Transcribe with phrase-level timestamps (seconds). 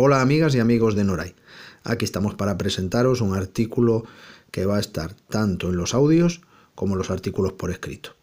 [0.00, 1.34] Hola amigas y amigos de Noray.
[1.82, 4.04] Aquí estamos para presentaros un artículo
[4.52, 6.40] que va a estar tanto en los audios
[6.76, 8.14] como en los artículos por escrito.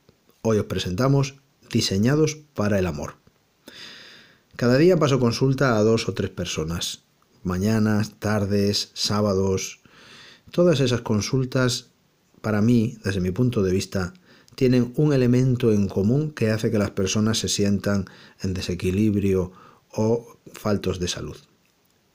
[0.42, 1.36] Hoy os presentamos
[1.70, 3.16] Diseñados para el Amor.
[4.56, 7.04] Cada día paso consulta a dos o tres personas.
[7.44, 9.82] Mañanas, tardes, sábados.
[10.52, 11.88] Todas esas consultas,
[12.40, 14.14] para mí, desde mi punto de vista,
[14.56, 18.06] tienen un elemento en común que hace que las personas se sientan
[18.42, 19.52] en desequilibrio
[19.92, 21.36] o faltos de salud.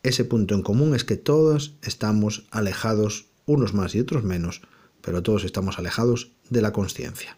[0.03, 4.62] Ese punto en común es que todos estamos alejados, unos más y otros menos,
[5.02, 7.37] pero todos estamos alejados de la conciencia.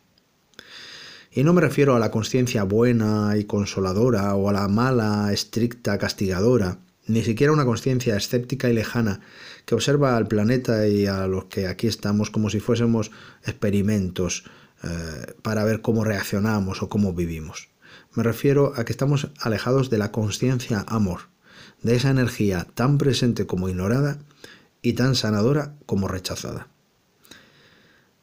[1.30, 5.98] Y no me refiero a la conciencia buena y consoladora o a la mala, estricta,
[5.98, 9.20] castigadora, ni siquiera una conciencia escéptica y lejana
[9.64, 13.10] que observa al planeta y a los que aquí estamos como si fuésemos
[13.44, 14.44] experimentos
[14.84, 17.70] eh, para ver cómo reaccionamos o cómo vivimos.
[18.14, 21.31] Me refiero a que estamos alejados de la conciencia amor,
[21.82, 24.18] de esa energía tan presente como ignorada
[24.82, 26.68] y tan sanadora como rechazada.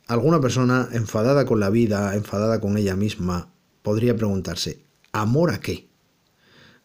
[0.08, 5.88] Alguna persona enfadada con la vida, enfadada con ella misma, podría preguntarse, ¿amor a qué?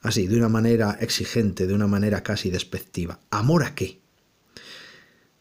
[0.00, 3.20] Así, de una manera exigente, de una manera casi despectiva.
[3.30, 4.00] ¿Amor a qué?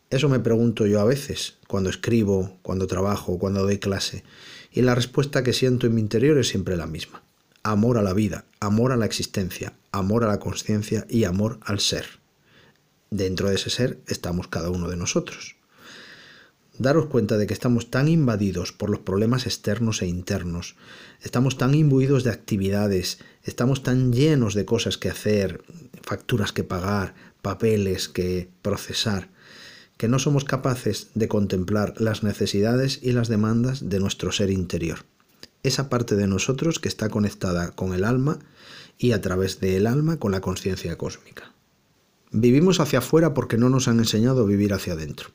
[0.09, 4.23] Eso me pregunto yo a veces, cuando escribo, cuando trabajo, cuando doy clase,
[4.71, 7.23] y la respuesta que siento en mi interior es siempre la misma
[7.63, 11.79] amor a la vida, amor a la existencia, amor a la conciencia y amor al
[11.79, 12.05] ser.
[13.09, 15.57] Dentro de ese ser estamos cada uno de nosotros.
[16.79, 20.75] Daros cuenta de que estamos tan invadidos por los problemas externos e internos,
[21.21, 25.63] estamos tan imbuidos de actividades, estamos tan llenos de cosas que hacer,
[26.01, 29.29] facturas que pagar, papeles que procesar,
[29.97, 35.05] que no somos capaces de contemplar las necesidades y las demandas de nuestro ser interior
[35.63, 38.39] esa parte de nosotros que está conectada con el alma
[38.97, 41.53] y a través del alma con la conciencia cósmica.
[42.31, 45.29] Vivimos hacia afuera porque no nos han enseñado a vivir hacia adentro.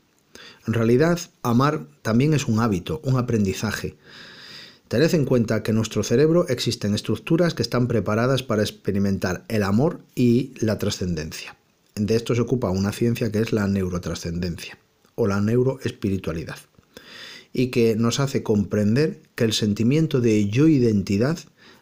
[0.66, 3.96] En realidad, amar también es un hábito, un aprendizaje.
[4.88, 9.62] Tened en cuenta que en nuestro cerebro existen estructuras que están preparadas para experimentar el
[9.62, 11.56] amor y la trascendencia.
[11.94, 14.78] De esto se ocupa una ciencia que es la neurotrascendencia
[15.14, 16.58] o la neuroespiritualidad
[17.58, 21.40] y que nos hace comprender que el sentimiento de yo identidad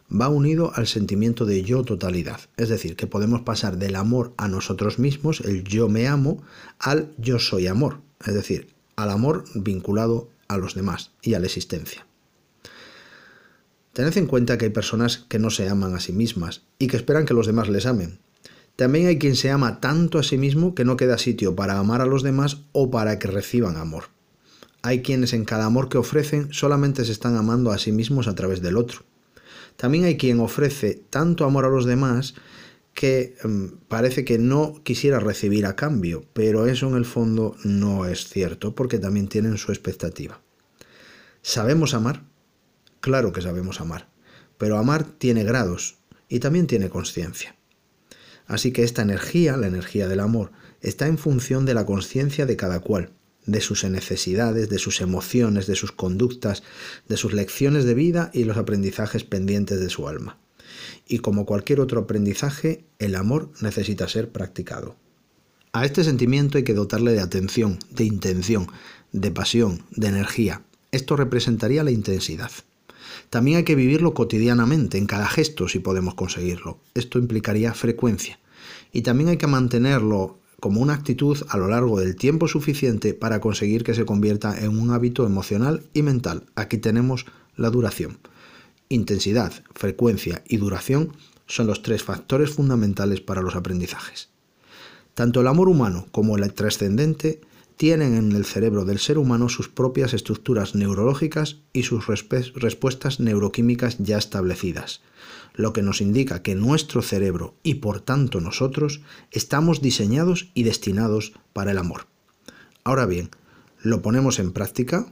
[0.09, 2.39] va unido al sentimiento de yo totalidad.
[2.57, 6.41] Es decir, que podemos pasar del amor a nosotros mismos, el yo me amo,
[6.79, 8.01] al yo soy amor.
[8.25, 12.07] Es decir, al amor vinculado a los demás y a la existencia.
[13.93, 16.97] Tened en cuenta que hay personas que no se aman a sí mismas y que
[16.97, 18.17] esperan que los demás les amen.
[18.75, 22.01] También hay quien se ama tanto a sí mismo que no queda sitio para amar
[22.01, 24.16] a los demás o para que reciban amor.
[24.81, 28.35] Hay quienes en cada amor que ofrecen solamente se están amando a sí mismos a
[28.35, 29.01] través del otro.
[29.75, 32.35] También hay quien ofrece tanto amor a los demás
[32.93, 38.05] que em, parece que no quisiera recibir a cambio, pero eso en el fondo no
[38.05, 40.41] es cierto porque también tienen su expectativa.
[41.43, 42.23] ¿Sabemos amar?
[42.99, 44.09] Claro que sabemos amar,
[44.57, 47.55] pero amar tiene grados y también tiene conciencia.
[48.47, 50.51] Así que esta energía, la energía del amor,
[50.81, 53.11] está en función de la conciencia de cada cual
[53.47, 56.61] de sus necesidades, de sus emociones, de sus conductas,
[57.07, 60.37] de sus lecciones de vida y los aprendizajes pendientes de su alma.
[61.07, 64.95] Y como cualquier otro aprendizaje, el amor necesita ser practicado.
[65.71, 68.67] A este sentimiento hay que dotarle de atención, de intención,
[69.11, 70.63] de pasión, de energía.
[70.91, 72.51] Esto representaría la intensidad.
[73.29, 76.79] También hay que vivirlo cotidianamente, en cada gesto, si podemos conseguirlo.
[76.93, 78.39] Esto implicaría frecuencia.
[78.91, 83.39] Y también hay que mantenerlo como una actitud a lo largo del tiempo suficiente para
[83.39, 86.43] conseguir que se convierta en un hábito emocional y mental.
[86.55, 87.25] Aquí tenemos
[87.55, 88.17] la duración.
[88.89, 91.13] Intensidad, frecuencia y duración
[91.45, 94.29] son los tres factores fundamentales para los aprendizajes.
[95.13, 97.41] Tanto el amor humano como el trascendente
[97.77, 103.97] tienen en el cerebro del ser humano sus propias estructuras neurológicas y sus respuestas neuroquímicas
[103.99, 105.01] ya establecidas,
[105.53, 109.01] lo que nos indica que nuestro cerebro y por tanto nosotros
[109.31, 112.07] estamos diseñados y destinados para el amor.
[112.83, 113.29] Ahora bien,
[113.81, 115.07] ¿lo ponemos en práctica?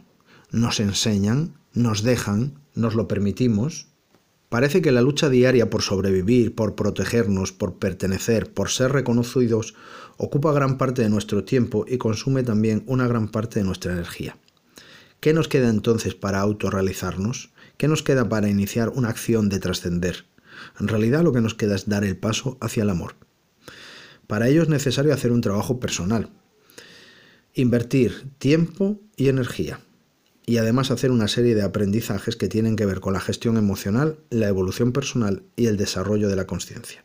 [0.51, 1.53] ¿Nos enseñan?
[1.73, 2.59] ¿Nos dejan?
[2.73, 3.88] ¿Nos lo permitimos?
[4.55, 9.75] Parece que la lucha diaria por sobrevivir, por protegernos, por pertenecer, por ser reconocidos,
[10.15, 14.37] ocupa gran parte de nuestro tiempo y consume también una gran parte de nuestra energía.
[15.19, 17.51] ¿Qué nos queda entonces para autorrealizarnos?
[17.75, 20.23] ¿Qué nos queda para iniciar una acción de trascender?
[20.79, 23.15] En realidad lo que nos queda es dar el paso hacia el amor.
[24.25, 26.29] Para ello es necesario hacer un trabajo personal,
[27.55, 29.81] invertir tiempo y energía
[30.45, 34.19] y además hacer una serie de aprendizajes que tienen que ver con la gestión emocional,
[34.30, 37.03] la evolución personal y el desarrollo de la conciencia.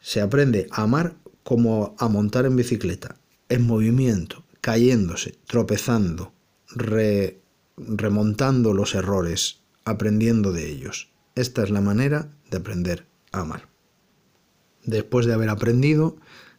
[0.00, 3.16] Se aprende a amar como a montar en bicicleta,
[3.48, 6.32] en movimiento, cayéndose, tropezando,
[6.68, 7.40] re,
[7.76, 11.10] remontando los errores, aprendiendo de ellos.
[11.34, 13.68] Esta es la manera de aprender a amar.
[14.84, 16.16] Después de haber aprendido,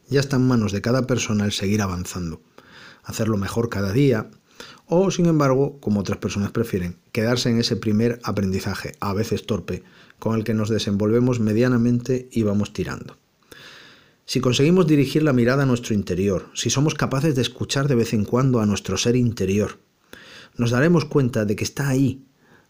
[0.10, 2.42] ya está en manos de cada persona el seguir avanzando,
[3.04, 4.30] hacerlo mejor cada día,
[4.94, 9.84] o sin embargo, como otras personas prefieren, quedarse en ese primer aprendizaje, a veces torpe,
[10.20, 13.16] con el que nos desenvolvemos medianamente y vamos tirando.
[14.26, 18.14] Si conseguimos dirigir la mirada a nuestro interior, si somos capaces de escuchar de vez
[18.14, 19.80] en cuando a nuestro ser interior,
[20.58, 22.26] nos daremos cuenta de que está ahí,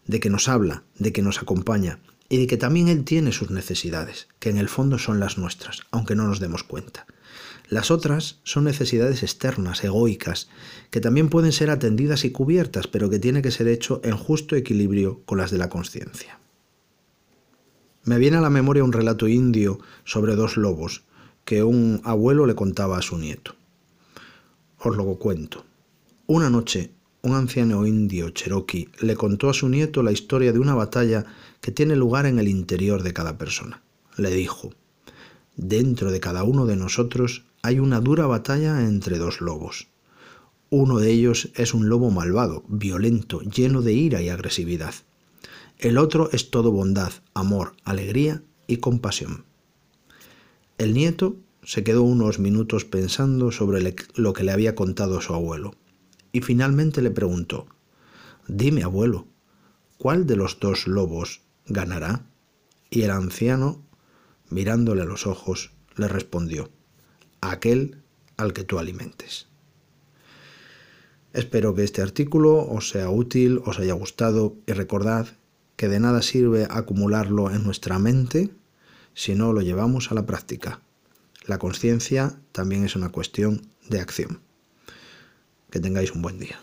[0.06, 1.98] de que nos habla, de que nos acompaña
[2.32, 5.82] y de que también Él tiene sus necesidades, que en el fondo son las nuestras,
[5.90, 7.04] aunque no nos demos cuenta.
[7.68, 10.48] Las otras son necesidades externas, egoicas,
[10.88, 14.56] que también pueden ser atendidas y cubiertas, pero que tiene que ser hecho en justo
[14.56, 16.38] equilibrio con las de la conciencia.
[18.02, 21.04] Me viene a la memoria un relato indio sobre dos lobos,
[21.44, 23.56] que un abuelo le contaba a su nieto.
[24.78, 25.66] Os lo cuento.
[26.26, 26.92] Una noche,
[27.24, 31.24] un anciano indio cherokee le contó a su nieto la historia de una batalla
[31.60, 33.80] que tiene lugar en el interior de cada persona.
[34.16, 34.70] Le dijo,
[35.56, 39.86] dentro de cada uno de nosotros hay una dura batalla entre dos lobos.
[40.68, 44.94] Uno de ellos es un lobo malvado, violento, lleno de ira y agresividad.
[45.78, 49.44] El otro es todo bondad, amor, alegría y compasión.
[50.76, 55.76] El nieto se quedó unos minutos pensando sobre lo que le había contado su abuelo
[56.32, 57.66] y finalmente le preguntó,
[58.48, 59.26] Dime, abuelo,
[59.98, 62.26] ¿cuál de los dos lobos ganará?
[62.90, 63.82] Y el anciano,
[64.50, 66.70] mirándole a los ojos, le respondió,
[67.40, 68.02] aquel
[68.36, 69.46] al que tú alimentes.
[71.32, 75.28] Espero que este artículo os sea útil, os haya gustado y recordad
[75.76, 78.50] que de nada sirve acumularlo en nuestra mente
[79.14, 80.80] si no lo llevamos a la práctica.
[81.46, 84.40] La conciencia también es una cuestión de acción.
[85.72, 86.60] Que tengáis un buen día.